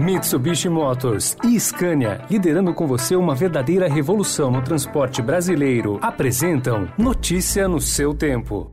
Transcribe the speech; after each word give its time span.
Mitsubishi 0.00 0.68
Motors 0.68 1.36
e 1.44 1.58
Scania, 1.60 2.24
liderando 2.30 2.72
com 2.72 2.86
você 2.86 3.14
uma 3.14 3.34
verdadeira 3.34 3.88
revolução 3.88 4.50
no 4.50 4.62
transporte 4.62 5.20
brasileiro, 5.20 5.98
apresentam 6.00 6.88
Notícia 6.96 7.68
no 7.68 7.80
seu 7.80 8.14
tempo. 8.14 8.70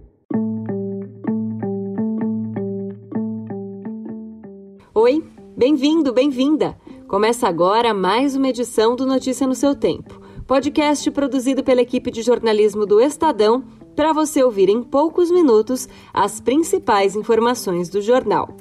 Oi, 4.93 5.23
bem-vindo, 5.57 6.13
bem-vinda. 6.13 6.77
Começa 7.07 7.47
agora 7.47 7.93
mais 7.93 8.35
uma 8.35 8.47
edição 8.47 8.95
do 8.95 9.05
Notícia 9.05 9.45
no 9.45 9.55
seu 9.55 9.75
tempo, 9.75 10.21
podcast 10.47 11.09
produzido 11.11 11.63
pela 11.63 11.81
equipe 11.81 12.11
de 12.11 12.21
jornalismo 12.21 12.85
do 12.85 13.01
Estadão 13.01 13.63
para 13.95 14.13
você 14.13 14.41
ouvir 14.41 14.69
em 14.69 14.81
poucos 14.81 15.29
minutos 15.29 15.89
as 16.13 16.39
principais 16.39 17.15
informações 17.15 17.89
do 17.89 18.01
jornal. 18.01 18.55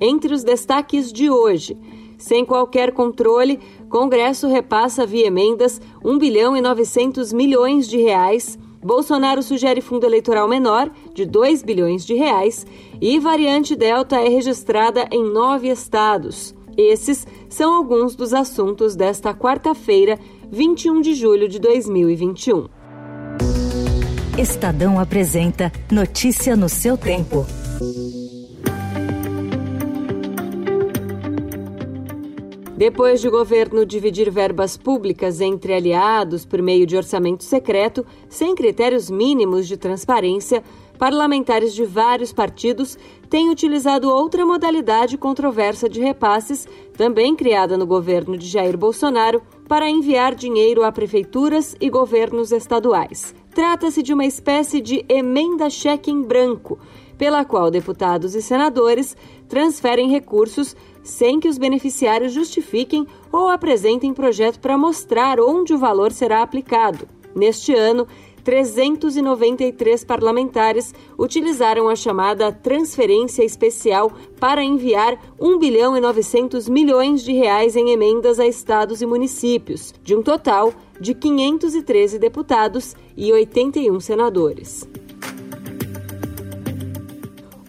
Entre 0.00 0.34
os 0.34 0.42
destaques 0.44 1.12
de 1.12 1.30
hoje, 1.30 1.76
sem 2.24 2.42
qualquer 2.42 2.90
controle, 2.90 3.60
Congresso 3.90 4.48
repassa 4.48 5.04
via 5.04 5.26
emendas 5.26 5.78
1 6.02 6.16
bilhão 6.16 6.56
e 6.56 6.60
900 6.62 7.34
milhões 7.34 7.86
de 7.86 7.98
reais. 7.98 8.58
Bolsonaro 8.82 9.42
sugere 9.42 9.82
fundo 9.82 10.06
eleitoral 10.06 10.48
menor, 10.48 10.90
de 11.12 11.26
2 11.26 11.62
bilhões 11.62 12.02
de 12.02 12.14
reais, 12.14 12.66
e 12.98 13.18
variante 13.18 13.76
Delta 13.76 14.16
é 14.16 14.26
registrada 14.26 15.06
em 15.10 15.22
nove 15.22 15.68
estados. 15.68 16.54
Esses 16.78 17.26
são 17.50 17.74
alguns 17.74 18.16
dos 18.16 18.32
assuntos 18.32 18.96
desta 18.96 19.34
quarta-feira, 19.34 20.18
21 20.50 21.02
de 21.02 21.12
julho 21.12 21.46
de 21.46 21.58
2021. 21.58 22.68
Estadão 24.38 24.98
apresenta 24.98 25.70
Notícia 25.92 26.56
no 26.56 26.70
seu 26.70 26.96
tempo. 26.96 27.44
Depois 32.84 33.22
de 33.22 33.28
o 33.28 33.30
governo 33.30 33.86
dividir 33.86 34.30
verbas 34.30 34.76
públicas 34.76 35.40
entre 35.40 35.72
aliados 35.72 36.44
por 36.44 36.60
meio 36.60 36.86
de 36.86 36.98
orçamento 36.98 37.42
secreto, 37.42 38.04
sem 38.28 38.54
critérios 38.54 39.08
mínimos 39.08 39.66
de 39.66 39.78
transparência, 39.78 40.62
parlamentares 40.98 41.72
de 41.72 41.82
vários 41.86 42.30
partidos 42.30 42.98
têm 43.30 43.48
utilizado 43.48 44.10
outra 44.10 44.44
modalidade 44.44 45.16
controversa 45.16 45.88
de 45.88 45.98
repasses, 45.98 46.68
também 46.94 47.34
criada 47.34 47.78
no 47.78 47.86
governo 47.86 48.36
de 48.36 48.46
Jair 48.46 48.76
Bolsonaro, 48.76 49.40
para 49.66 49.88
enviar 49.88 50.34
dinheiro 50.34 50.84
a 50.84 50.92
prefeituras 50.92 51.74
e 51.80 51.88
governos 51.88 52.52
estaduais. 52.52 53.34
Trata-se 53.54 54.02
de 54.02 54.12
uma 54.12 54.26
espécie 54.26 54.82
de 54.82 55.02
emenda 55.08 55.70
cheque 55.70 56.10
em 56.10 56.20
branco, 56.20 56.78
pela 57.16 57.44
qual 57.44 57.70
deputados 57.70 58.34
e 58.34 58.42
senadores 58.42 59.16
transferem 59.48 60.10
recursos 60.10 60.76
sem 61.02 61.38
que 61.38 61.48
os 61.48 61.58
beneficiários 61.58 62.32
justifiquem 62.32 63.06
ou 63.30 63.48
apresentem 63.48 64.14
projeto 64.14 64.58
para 64.58 64.78
mostrar 64.78 65.38
onde 65.38 65.74
o 65.74 65.78
valor 65.78 66.12
será 66.12 66.42
aplicado. 66.42 67.06
Neste 67.34 67.74
ano, 67.74 68.06
393 68.44 70.04
parlamentares 70.04 70.94
utilizaram 71.18 71.88
a 71.88 71.96
chamada 71.96 72.52
transferência 72.52 73.42
especial 73.42 74.12
para 74.38 74.62
enviar 74.62 75.18
1 75.40 75.58
bilhão 75.58 75.96
e 75.96 76.00
900 76.00 76.68
milhões 76.68 77.24
de 77.24 77.32
reais 77.32 77.74
em 77.74 77.90
emendas 77.90 78.38
a 78.38 78.46
estados 78.46 79.00
e 79.00 79.06
municípios, 79.06 79.94
de 80.02 80.14
um 80.14 80.22
total 80.22 80.72
de 81.00 81.14
513 81.14 82.18
deputados 82.18 82.94
e 83.16 83.32
81 83.32 83.98
senadores. 83.98 84.86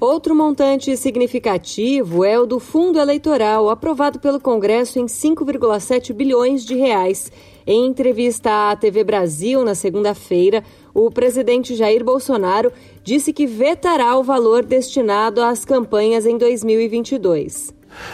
Outro 0.07 0.35
montante 0.35 0.95
significativo 0.95 2.23
é 2.23 2.39
o 2.39 2.45
do 2.45 2.59
fundo 2.59 2.99
eleitoral, 2.99 3.71
aprovado 3.71 4.19
pelo 4.19 4.39
Congresso 4.39 4.99
em 4.99 5.07
5,7 5.07 6.13
bilhões 6.13 6.63
de 6.63 6.75
reais. 6.75 7.31
Em 7.65 7.87
entrevista 7.87 8.69
à 8.69 8.75
TV 8.75 9.03
Brasil 9.03 9.65
na 9.65 9.73
segunda-feira, 9.73 10.63
o 10.93 11.09
presidente 11.09 11.73
Jair 11.73 12.03
Bolsonaro 12.03 12.71
disse 13.03 13.33
que 13.33 13.47
vetará 13.47 14.15
o 14.15 14.21
valor 14.21 14.63
destinado 14.63 15.41
às 15.41 15.65
campanhas 15.65 16.27
em 16.27 16.37
2022. 16.37 17.73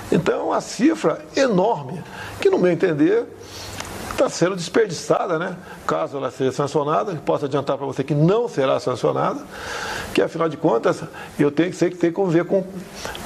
Então, 0.09 0.47
uma 0.47 0.61
cifra 0.61 1.25
enorme, 1.35 2.01
que, 2.39 2.49
no 2.49 2.57
meu 2.57 2.71
entender, 2.71 3.25
está 4.21 4.29
sendo 4.29 4.55
desperdiçada, 4.55 5.39
né? 5.39 5.57
Caso 5.87 6.17
ela 6.17 6.29
seja 6.29 6.51
sancionada, 6.51 7.15
posso 7.25 7.45
adiantar 7.45 7.75
para 7.75 7.87
você 7.87 8.03
que 8.03 8.13
não 8.13 8.47
será 8.47 8.79
sancionada, 8.79 9.41
que 10.13 10.21
afinal 10.21 10.47
de 10.47 10.57
contas 10.57 11.03
eu 11.39 11.51
tenho 11.51 11.71
que 11.71 11.75
ser 11.75 11.89
que 11.89 11.97
tem 11.97 12.11
que 12.11 12.15
conviver 12.15 12.45
com, 12.45 12.63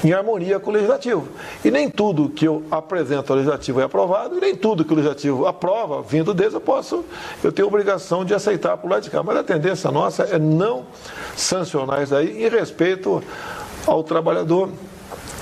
em 0.03 0.13
harmonia 0.13 0.57
com 0.57 0.69
o 0.69 0.73
legislativo. 0.73 1.27
E 1.65 1.69
nem 1.69 1.89
tudo 1.89 2.29
que 2.29 2.47
eu 2.47 2.63
apresento 2.71 3.33
ao 3.33 3.37
legislativo 3.37 3.81
é 3.81 3.83
aprovado, 3.83 4.37
e 4.37 4.39
nem 4.39 4.55
tudo 4.55 4.85
que 4.85 4.93
o 4.93 4.95
legislativo 4.95 5.45
aprova, 5.45 6.01
vindo 6.01 6.33
deles, 6.33 6.53
eu 6.53 6.61
posso, 6.61 7.03
eu 7.43 7.51
tenho 7.51 7.67
obrigação 7.67 8.23
de 8.23 8.33
aceitar 8.33 8.77
por 8.77 8.89
lá 8.89 8.99
de 8.99 9.09
cá. 9.09 9.21
Mas 9.21 9.35
a 9.37 9.43
tendência 9.43 9.91
nossa 9.91 10.23
é 10.23 10.39
não 10.39 10.85
sancionar 11.35 12.03
isso 12.03 12.15
aí 12.15 12.45
em 12.45 12.49
respeito 12.49 13.21
ao 13.85 14.01
trabalhador, 14.01 14.69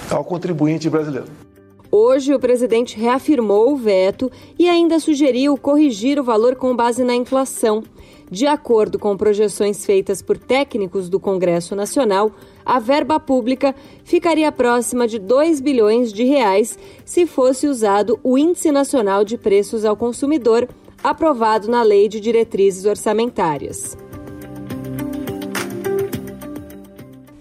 ao 0.09 0.23
contribuinte 0.23 0.89
brasileiro. 0.89 1.52
Hoje, 1.95 2.33
o 2.33 2.39
presidente 2.39 2.97
reafirmou 2.97 3.71
o 3.71 3.75
veto 3.75 4.31
e 4.57 4.67
ainda 4.67 4.97
sugeriu 4.97 5.55
corrigir 5.55 6.19
o 6.19 6.23
valor 6.23 6.55
com 6.55 6.75
base 6.75 7.03
na 7.03 7.13
inflação. 7.13 7.83
De 8.31 8.47
acordo 8.47 8.97
com 8.97 9.15
projeções 9.15 9.85
feitas 9.85 10.19
por 10.19 10.35
técnicos 10.35 11.07
do 11.07 11.19
Congresso 11.19 11.75
Nacional, 11.75 12.31
a 12.65 12.79
verba 12.79 13.19
pública 13.19 13.75
ficaria 14.03 14.51
próxima 14.51 15.07
de 15.07 15.19
2 15.19 15.61
bilhões 15.61 16.11
de 16.11 16.23
reais 16.23 16.79
se 17.05 17.27
fosse 17.27 17.67
usado 17.67 18.19
o 18.23 18.39
Índice 18.39 18.71
Nacional 18.71 19.23
de 19.23 19.37
Preços 19.37 19.85
ao 19.85 19.95
Consumidor, 19.95 20.67
aprovado 21.03 21.67
na 21.67 21.83
Lei 21.83 22.07
de 22.07 22.19
Diretrizes 22.19 22.87
Orçamentárias. 22.87 23.95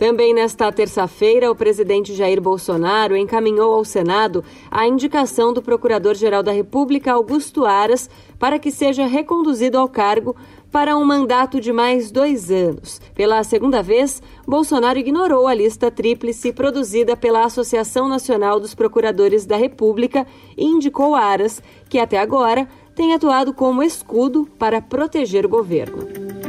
Também 0.03 0.35
nesta 0.35 0.73
terça-feira, 0.73 1.49
o 1.49 1.55
presidente 1.55 2.13
Jair 2.13 2.41
Bolsonaro 2.41 3.17
encaminhou 3.17 3.73
ao 3.73 3.85
Senado 3.85 4.43
a 4.69 4.85
indicação 4.85 5.53
do 5.53 5.63
Procurador-Geral 5.63 6.43
da 6.43 6.51
República, 6.51 7.13
Augusto 7.13 7.65
Aras, 7.65 8.11
para 8.37 8.59
que 8.59 8.73
seja 8.73 9.07
reconduzido 9.07 9.79
ao 9.79 9.89
cargo 9.89 10.35
para 10.73 10.97
um 10.97 11.05
mandato 11.05 11.61
de 11.61 11.73
mais 11.73 12.11
dois 12.11 12.51
anos. 12.51 13.01
Pela 13.15 13.45
segunda 13.45 13.81
vez, 13.81 14.21
Bolsonaro 14.45 14.99
ignorou 14.99 15.47
a 15.47 15.55
lista 15.55 15.89
tríplice 15.89 16.53
produzida 16.53 17.17
pela 17.17 17.45
Associação 17.45 18.09
Nacional 18.09 18.59
dos 18.59 18.75
Procuradores 18.75 19.47
da 19.47 19.57
República 19.57 20.27
e 20.59 20.65
indicou 20.65 21.15
Aras, 21.15 21.63
que 21.89 22.01
até 22.01 22.19
agora 22.19 22.67
tem 22.97 23.15
atuado 23.15 23.55
como 23.55 23.84
escudo 23.84 24.49
para 24.59 24.83
proteger 24.83 25.47
o 25.47 25.49
governo. 25.49 26.41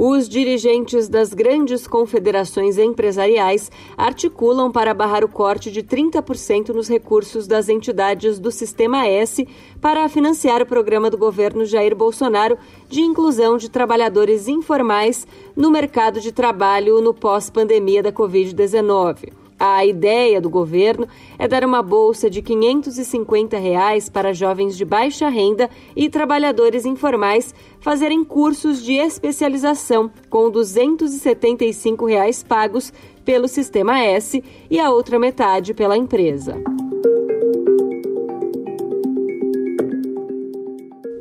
Os 0.00 0.28
dirigentes 0.28 1.08
das 1.08 1.34
grandes 1.34 1.88
confederações 1.88 2.78
empresariais 2.78 3.68
articulam 3.96 4.70
para 4.70 4.94
barrar 4.94 5.24
o 5.24 5.28
corte 5.28 5.72
de 5.72 5.82
30% 5.82 6.68
nos 6.68 6.86
recursos 6.86 7.48
das 7.48 7.68
entidades 7.68 8.38
do 8.38 8.52
Sistema 8.52 9.08
S 9.08 9.44
para 9.80 10.08
financiar 10.08 10.62
o 10.62 10.66
programa 10.66 11.10
do 11.10 11.18
governo 11.18 11.66
Jair 11.66 11.96
Bolsonaro 11.96 12.56
de 12.88 13.00
inclusão 13.00 13.56
de 13.56 13.68
trabalhadores 13.68 14.46
informais 14.46 15.26
no 15.56 15.68
mercado 15.68 16.20
de 16.20 16.30
trabalho 16.30 17.00
no 17.00 17.12
pós-pandemia 17.12 18.00
da 18.00 18.12
Covid-19. 18.12 19.47
A 19.58 19.84
ideia 19.84 20.40
do 20.40 20.48
governo 20.48 21.08
é 21.36 21.48
dar 21.48 21.64
uma 21.64 21.82
bolsa 21.82 22.30
de 22.30 22.40
550 22.40 23.58
reais 23.58 24.08
para 24.08 24.32
jovens 24.32 24.76
de 24.76 24.84
baixa 24.84 25.28
renda 25.28 25.68
e 25.96 26.08
trabalhadores 26.08 26.86
informais 26.86 27.52
fazerem 27.80 28.24
cursos 28.24 28.84
de 28.84 28.94
especialização 28.94 30.10
com 30.30 30.48
275 30.48 32.06
reais 32.06 32.44
pagos 32.44 32.92
pelo 33.24 33.48
Sistema 33.48 33.98
S 33.98 34.42
e 34.70 34.78
a 34.78 34.90
outra 34.90 35.18
metade 35.18 35.74
pela 35.74 35.96
empresa. 35.96 36.56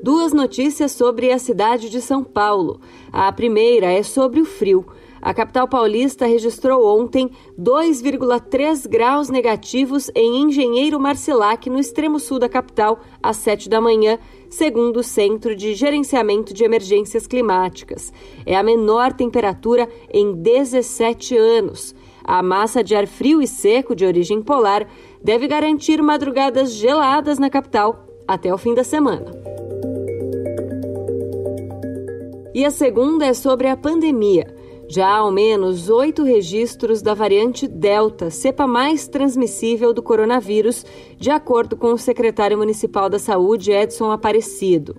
Duas 0.03 0.31
notícias 0.31 0.93
sobre 0.93 1.33
a 1.33 1.39
cidade 1.39 1.89
de 1.89 1.99
São 1.99 2.23
Paulo. 2.23 2.79
A 3.11 3.29
primeira 3.31 3.91
é 3.91 4.03
sobre 4.03 4.39
o 4.39 4.45
frio. 4.45 4.85
A 5.21 5.33
capital 5.33 5.67
paulista 5.67 6.25
registrou 6.25 6.85
ontem 6.85 7.29
2,3 7.59 8.87
graus 8.87 9.29
negativos 9.29 10.11
em 10.15 10.43
Engenheiro 10.43 10.99
Marcilac, 10.99 11.69
no 11.69 11.79
extremo 11.79 12.19
sul 12.19 12.39
da 12.39 12.47
capital, 12.47 12.99
às 13.21 13.37
7 13.37 13.67
da 13.69 13.81
manhã, 13.81 14.19
segundo 14.49 14.97
o 14.97 15.03
Centro 15.03 15.55
de 15.55 15.73
Gerenciamento 15.73 16.53
de 16.53 16.63
Emergências 16.63 17.25
Climáticas. 17.25 18.13
É 18.45 18.55
a 18.55 18.63
menor 18.63 19.13
temperatura 19.13 19.89
em 20.11 20.33
17 20.33 21.35
anos. 21.35 21.95
A 22.23 22.43
massa 22.43 22.83
de 22.83 22.95
ar 22.95 23.07
frio 23.07 23.41
e 23.41 23.47
seco 23.47 23.95
de 23.95 24.05
origem 24.05 24.41
polar 24.41 24.87
deve 25.23 25.47
garantir 25.47 26.01
madrugadas 26.01 26.73
geladas 26.73 27.39
na 27.39 27.49
capital 27.49 28.05
até 28.27 28.53
o 28.53 28.57
fim 28.57 28.73
da 28.73 28.83
semana. 28.83 29.31
E 32.53 32.65
a 32.65 32.71
segunda 32.71 33.25
é 33.25 33.33
sobre 33.33 33.67
a 33.67 33.77
pandemia. 33.77 34.56
Já 34.89 35.07
há 35.07 35.17
ao 35.17 35.31
menos 35.31 35.89
oito 35.89 36.23
registros 36.23 37.01
da 37.01 37.13
variante 37.13 37.67
Delta, 37.67 38.29
cepa 38.29 38.65
mais 38.65 39.05
transmissível 39.05 39.93
do 39.93 40.01
coronavírus, 40.01 40.85
de 41.17 41.29
acordo 41.29 41.75
com 41.75 41.91
o 41.91 41.97
secretário 41.97 42.57
municipal 42.57 43.09
da 43.09 43.19
Saúde, 43.19 43.71
Edson 43.71 44.11
Aparecido. 44.11 44.95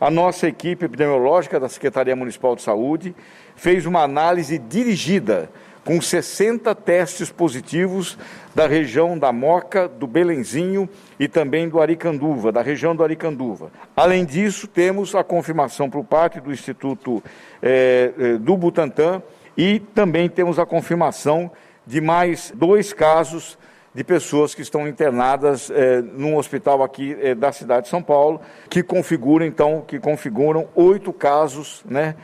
A 0.00 0.10
nossa 0.10 0.46
equipe 0.46 0.84
epidemiológica 0.84 1.58
da 1.58 1.68
Secretaria 1.68 2.14
Municipal 2.14 2.54
de 2.54 2.62
Saúde 2.62 3.16
fez 3.56 3.84
uma 3.84 4.02
análise 4.02 4.58
dirigida 4.58 5.50
com 5.84 6.00
60 6.00 6.74
testes 6.74 7.30
positivos 7.30 8.16
da 8.54 8.66
região 8.66 9.18
da 9.18 9.32
Moca, 9.32 9.88
do 9.88 10.06
Belenzinho 10.06 10.88
e 11.18 11.26
também 11.26 11.68
do 11.68 11.80
Aricanduva, 11.80 12.52
da 12.52 12.62
região 12.62 12.94
do 12.94 13.02
Aricanduva. 13.02 13.70
Além 13.96 14.24
disso, 14.24 14.66
temos 14.68 15.14
a 15.14 15.24
confirmação 15.24 15.90
por 15.90 16.04
parte 16.04 16.40
do 16.40 16.52
Instituto 16.52 17.22
eh, 17.60 18.36
do 18.40 18.56
Butantan 18.56 19.22
e 19.56 19.80
também 19.80 20.28
temos 20.28 20.58
a 20.58 20.66
confirmação 20.66 21.50
de 21.86 22.00
mais 22.00 22.52
dois 22.54 22.92
casos 22.92 23.58
de 23.94 24.02
pessoas 24.02 24.54
que 24.54 24.62
estão 24.62 24.88
internadas 24.88 25.70
eh, 25.70 26.00
num 26.00 26.36
hospital 26.36 26.82
aqui 26.82 27.16
eh, 27.20 27.34
da 27.34 27.52
cidade 27.52 27.84
de 27.84 27.88
São 27.88 28.02
Paulo, 28.02 28.40
que 28.70 28.82
configuram 28.82 29.44
então, 29.44 29.82
que 29.86 29.98
configuram 29.98 30.68
oito 30.74 31.12
casos, 31.12 31.82
né, 31.84 32.14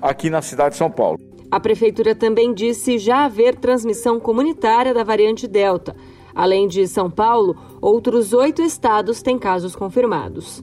aqui 0.00 0.30
na 0.30 0.40
cidade 0.40 0.70
de 0.70 0.76
São 0.78 0.90
Paulo. 0.90 1.18
A 1.50 1.58
prefeitura 1.58 2.14
também 2.14 2.54
disse 2.54 2.96
já 2.96 3.24
haver 3.24 3.56
transmissão 3.56 4.20
comunitária 4.20 4.94
da 4.94 5.02
variante 5.02 5.48
Delta. 5.48 5.96
Além 6.32 6.68
de 6.68 6.86
São 6.86 7.10
Paulo, 7.10 7.56
outros 7.80 8.32
oito 8.32 8.62
estados 8.62 9.20
têm 9.20 9.36
casos 9.36 9.74
confirmados. 9.74 10.62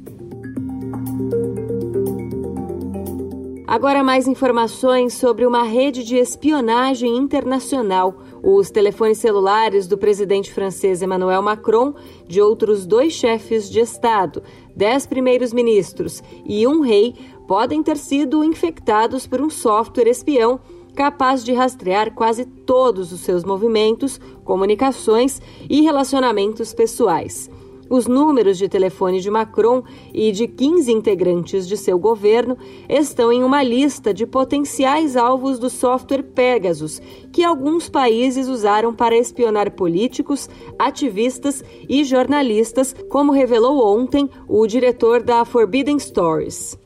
Agora, 3.67 4.01
mais 4.01 4.29
informações 4.29 5.13
sobre 5.13 5.45
uma 5.45 5.63
rede 5.63 6.05
de 6.05 6.15
espionagem 6.15 7.17
internacional. 7.17 8.15
Os 8.41 8.71
telefones 8.71 9.17
celulares 9.17 9.87
do 9.87 9.97
presidente 9.97 10.53
francês 10.53 11.01
Emmanuel 11.01 11.41
Macron, 11.41 11.93
de 12.25 12.41
outros 12.41 12.85
dois 12.85 13.11
chefes 13.11 13.69
de 13.69 13.81
Estado, 13.81 14.41
dez 14.73 15.05
primeiros 15.05 15.51
ministros 15.51 16.23
e 16.45 16.65
um 16.65 16.79
rei 16.79 17.13
podem 17.45 17.83
ter 17.83 17.97
sido 17.97 18.41
infectados 18.41 19.27
por 19.27 19.41
um 19.41 19.49
software 19.49 20.07
espião 20.07 20.61
capaz 20.97 21.43
de 21.43 21.53
rastrear 21.53 22.11
quase 22.11 22.43
todos 22.43 23.11
os 23.11 23.19
seus 23.19 23.43
movimentos, 23.43 24.19
comunicações 24.43 25.39
e 25.69 25.81
relacionamentos 25.81 26.73
pessoais. 26.73 27.51
Os 27.87 28.07
números 28.07 28.57
de 28.57 28.67
telefone 28.67 29.21
de 29.21 29.29
Macron 29.29 29.83
e 30.11 30.31
de 30.31 30.47
15 30.47 30.91
integrantes 30.91 31.67
de 31.67 31.77
seu 31.77 31.97
governo 31.97 32.57
estão 32.89 33.31
em 33.31 33.43
uma 33.43 33.61
lista 33.63 34.13
de 34.13 34.25
potenciais 34.25 35.15
alvos 35.15 35.59
do 35.59 35.69
software 35.69 36.23
Pegasus, 36.23 36.99
que 37.31 37.43
alguns 37.43 37.87
países 37.87 38.49
usaram 38.49 38.93
para 38.93 39.15
espionar 39.15 39.71
políticos, 39.71 40.49
ativistas 40.79 41.63
e 41.87 42.03
jornalistas, 42.03 42.93
como 43.07 43.31
revelou 43.31 43.85
ontem 43.95 44.29
o 44.49 44.65
diretor 44.65 45.21
da 45.21 45.45
Forbidden 45.45 45.99
Stories. 45.99 46.77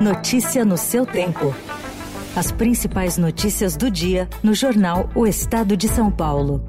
Notícia 0.00 0.64
no 0.64 0.78
seu 0.78 1.04
tempo. 1.04 1.52
As 2.38 2.52
principais 2.52 3.18
notícias 3.18 3.76
do 3.76 3.90
dia 3.90 4.30
no 4.44 4.54
jornal 4.54 5.10
O 5.12 5.26
Estado 5.26 5.76
de 5.76 5.88
São 5.88 6.08
Paulo. 6.08 6.62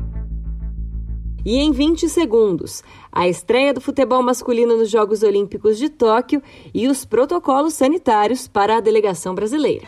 E 1.45 1.57
em 1.57 1.71
20 1.71 2.10
segundos, 2.10 2.81
a 3.12 3.27
estreia 3.27 3.71
do 3.71 3.80
futebol 3.80 4.24
masculino 4.24 4.75
nos 4.75 4.89
Jogos 4.89 5.21
Olímpicos 5.21 5.77
de 5.77 5.88
Tóquio 5.88 6.42
e 6.74 6.88
os 6.88 7.06
protocolos 7.06 7.75
sanitários 7.75 8.48
para 8.48 8.77
a 8.77 8.81
delegação 8.81 9.36
brasileira. 9.36 9.88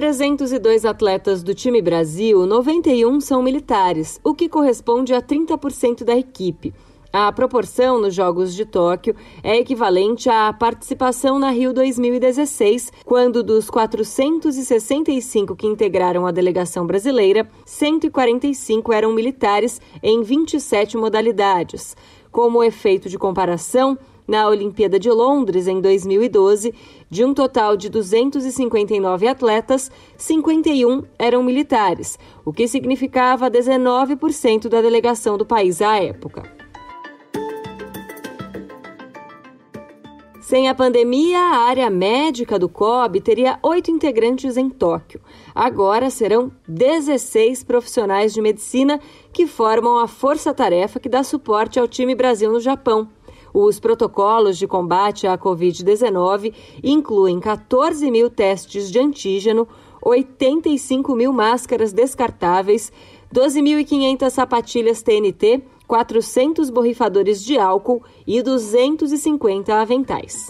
302 0.00 0.86
atletas 0.86 1.42
do 1.42 1.54
time 1.54 1.82
Brasil, 1.82 2.46
91 2.46 3.20
são 3.20 3.42
militares, 3.42 4.18
o 4.24 4.32
que 4.32 4.48
corresponde 4.48 5.12
a 5.12 5.20
30% 5.20 6.04
da 6.04 6.16
equipe. 6.16 6.72
A 7.12 7.30
proporção 7.30 8.00
nos 8.00 8.14
Jogos 8.14 8.54
de 8.54 8.64
Tóquio 8.64 9.14
é 9.42 9.58
equivalente 9.58 10.30
à 10.30 10.50
participação 10.54 11.38
na 11.38 11.50
Rio 11.50 11.74
2016, 11.74 12.90
quando 13.04 13.42
dos 13.42 13.68
465 13.68 15.54
que 15.54 15.66
integraram 15.66 16.26
a 16.26 16.30
delegação 16.30 16.86
brasileira, 16.86 17.46
145 17.66 18.94
eram 18.94 19.12
militares 19.12 19.82
em 20.02 20.22
27 20.22 20.96
modalidades. 20.96 21.94
Como 22.32 22.64
efeito 22.64 23.06
de 23.10 23.18
comparação, 23.18 23.98
na 24.26 24.48
Olimpíada 24.48 24.98
de 24.98 25.10
Londres, 25.10 25.66
em 25.66 25.80
2012, 25.80 26.74
de 27.08 27.24
um 27.24 27.34
total 27.34 27.76
de 27.76 27.88
259 27.88 29.26
atletas, 29.26 29.90
51 30.16 31.02
eram 31.18 31.42
militares, 31.42 32.18
o 32.44 32.52
que 32.52 32.68
significava 32.68 33.50
19% 33.50 34.68
da 34.68 34.80
delegação 34.80 35.36
do 35.36 35.44
país 35.44 35.82
à 35.82 35.96
época. 35.96 36.60
Sem 40.50 40.68
a 40.68 40.74
pandemia, 40.74 41.38
a 41.38 41.58
área 41.58 41.88
médica 41.88 42.58
do 42.58 42.68
COB 42.68 43.20
teria 43.20 43.56
oito 43.62 43.88
integrantes 43.88 44.56
em 44.56 44.68
Tóquio. 44.68 45.20
Agora 45.54 46.10
serão 46.10 46.50
16 46.66 47.62
profissionais 47.62 48.34
de 48.34 48.42
medicina 48.42 48.98
que 49.32 49.46
formam 49.46 49.96
a 49.98 50.08
força-tarefa 50.08 50.98
que 50.98 51.08
dá 51.08 51.22
suporte 51.22 51.78
ao 51.78 51.86
time 51.86 52.16
Brasil 52.16 52.50
no 52.50 52.58
Japão. 52.58 53.08
Os 53.52 53.80
protocolos 53.80 54.56
de 54.56 54.66
combate 54.66 55.26
à 55.26 55.36
Covid-19 55.36 56.54
incluem 56.82 57.40
14 57.40 58.10
mil 58.10 58.30
testes 58.30 58.90
de 58.90 58.98
antígeno, 58.98 59.66
85 60.02 61.14
mil 61.14 61.32
máscaras 61.32 61.92
descartáveis, 61.92 62.92
12.500 63.34 64.30
sapatilhas 64.30 65.02
TNT 65.02 65.62
400 65.90 66.70
borrifadores 66.70 67.42
de 67.42 67.58
álcool 67.58 68.00
e 68.24 68.40
250 68.40 69.74
aventais. 69.74 70.48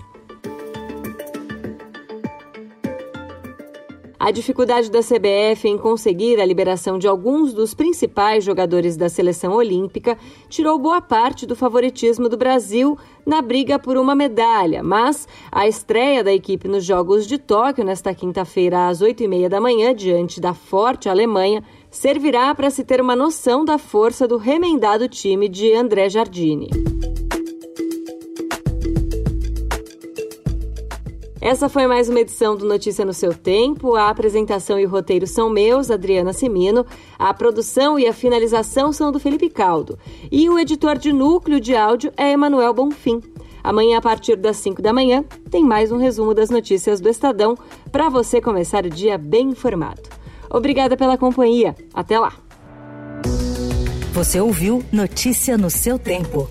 A 4.21 4.31
dificuldade 4.31 4.91
da 4.91 5.01
CBF 5.01 5.67
em 5.67 5.79
conseguir 5.79 6.39
a 6.39 6.45
liberação 6.45 6.99
de 6.99 7.09
alguns 7.09 7.55
dos 7.55 7.73
principais 7.73 8.45
jogadores 8.45 8.95
da 8.95 9.09
seleção 9.09 9.55
olímpica 9.55 10.19
tirou 10.47 10.79
boa 10.79 11.01
parte 11.01 11.47
do 11.47 11.57
favoritismo 11.57 12.29
do 12.29 12.37
Brasil 12.37 12.99
na 13.25 13.41
briga 13.41 13.79
por 13.79 13.97
uma 13.97 14.15
medalha, 14.15 14.83
mas 14.83 15.27
a 15.51 15.67
estreia 15.67 16.23
da 16.23 16.35
equipe 16.35 16.69
nos 16.69 16.85
Jogos 16.85 17.27
de 17.27 17.39
Tóquio 17.39 17.83
nesta 17.83 18.15
quinta-feira 18.15 18.89
às 18.89 19.01
8h30 19.01 19.49
da 19.49 19.59
manhã, 19.59 19.95
diante 19.95 20.39
da 20.39 20.53
forte 20.53 21.09
Alemanha, 21.09 21.65
servirá 21.91 22.55
para 22.55 22.69
se 22.69 22.85
ter 22.85 23.01
uma 23.01 23.17
noção 23.17 23.65
da 23.65 23.79
força 23.79 24.29
do 24.29 24.37
remendado 24.37 25.09
time 25.09 25.49
de 25.49 25.73
André 25.73 26.11
Jardine. 26.11 26.69
Essa 31.41 31.71
foi 31.71 31.87
mais 31.87 32.11
uma 32.11 32.21
edição 32.21 32.55
do 32.55 32.67
Notícia 32.67 33.03
no 33.03 33.15
seu 33.15 33.33
tempo. 33.33 33.95
A 33.95 34.11
apresentação 34.11 34.79
e 34.79 34.85
o 34.85 34.89
roteiro 34.91 35.27
são 35.27 35.49
meus, 35.49 35.91
Adriana 35.91 36.35
Simino. 36.35 36.85
A 37.19 37.33
produção 37.33 37.99
e 37.99 38.07
a 38.07 38.13
finalização 38.13 38.93
são 38.93 39.11
do 39.11 39.19
Felipe 39.19 39.49
Caldo. 39.49 39.99
E 40.31 40.51
o 40.51 40.59
editor 40.59 40.99
de 40.99 41.11
núcleo 41.11 41.59
de 41.59 41.75
áudio 41.75 42.13
é 42.15 42.33
Emanuel 42.33 42.75
Bonfim. 42.75 43.23
Amanhã, 43.65 43.97
a 43.97 44.03
partir 44.03 44.37
das 44.37 44.59
5 44.59 44.83
da 44.83 44.93
manhã, 44.93 45.25
tem 45.51 45.65
mais 45.65 45.91
um 45.91 45.97
resumo 45.97 46.35
das 46.35 46.51
notícias 46.51 47.01
do 47.01 47.09
Estadão 47.09 47.57
para 47.91 48.11
você 48.11 48.39
começar 48.39 48.85
o 48.85 48.91
dia 48.91 49.17
bem 49.17 49.49
informado. 49.49 50.03
Obrigada 50.51 50.95
pela 50.95 51.17
companhia. 51.17 51.75
Até 51.95 52.19
lá. 52.19 52.35
Você 54.13 54.39
ouviu 54.41 54.85
Notícia 54.93 55.57
no 55.57 55.71
seu 55.71 55.99
tempo. 55.99 56.51